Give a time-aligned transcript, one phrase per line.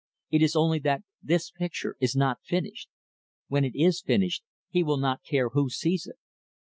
[0.31, 2.89] It is only that this picture is not finished.
[3.49, 6.17] When it is finished, he will not care who sees it."